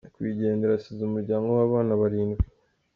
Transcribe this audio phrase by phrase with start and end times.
[0.03, 2.43] Nyakwigendera asize umuryango w'abana barindwi.